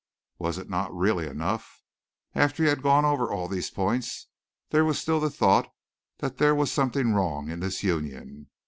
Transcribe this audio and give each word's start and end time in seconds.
Was 0.39 0.57
it 0.57 0.67
not 0.67 0.91
really 0.91 1.27
enough? 1.27 1.83
After 2.33 2.63
he 2.63 2.69
had 2.69 2.81
gone 2.81 3.05
over 3.05 3.29
all 3.31 3.47
these 3.47 3.69
points, 3.69 4.29
there 4.71 4.83
was 4.83 4.97
still 4.97 5.19
the 5.19 5.29
thought 5.29 5.71
that 6.17 6.37
there 6.37 6.55
was 6.55 6.71
something 6.71 7.13
wrong 7.13 7.51
in 7.51 7.59
this 7.59 7.83
union. 7.83 8.49